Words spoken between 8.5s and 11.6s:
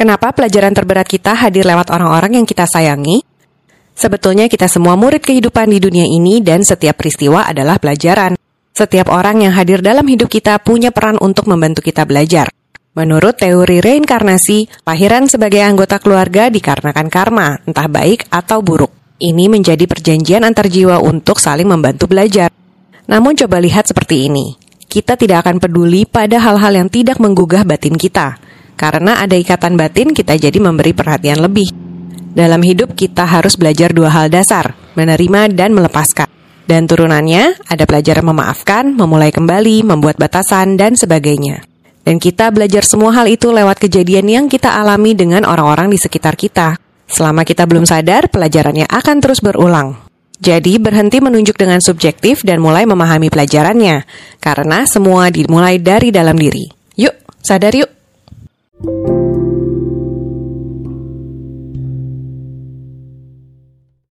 Setiap orang yang hadir dalam hidup kita punya peran untuk